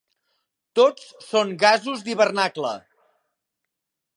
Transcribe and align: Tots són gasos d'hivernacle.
Tots 0.79 1.03
són 1.27 1.53
gasos 1.65 2.01
d'hivernacle. 2.07 2.73